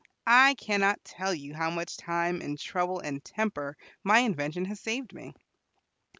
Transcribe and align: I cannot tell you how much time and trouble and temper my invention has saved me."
I 0.25 0.55
cannot 0.55 1.05
tell 1.05 1.31
you 1.31 1.53
how 1.53 1.69
much 1.69 1.95
time 1.95 2.41
and 2.41 2.57
trouble 2.57 3.01
and 3.01 3.23
temper 3.23 3.77
my 4.03 4.17
invention 4.17 4.65
has 4.65 4.79
saved 4.79 5.13
me." 5.13 5.35